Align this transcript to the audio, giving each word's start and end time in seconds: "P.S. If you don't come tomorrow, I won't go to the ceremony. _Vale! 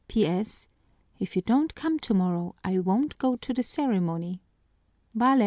"P.S. 0.07 0.67
If 1.19 1.35
you 1.35 1.43
don't 1.43 1.75
come 1.75 1.99
tomorrow, 1.99 2.55
I 2.63 2.79
won't 2.79 3.19
go 3.19 3.35
to 3.35 3.53
the 3.53 3.61
ceremony. 3.61 4.41
_Vale! 5.15 5.39